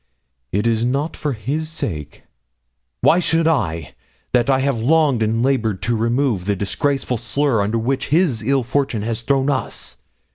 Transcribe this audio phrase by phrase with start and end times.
[0.51, 2.23] It is not for his sake
[3.01, 3.93] why should I?
[4.33, 8.63] that I have longed and laboured to remove the disgraceful slur under which his ill
[8.63, 9.97] fortune has thrown us.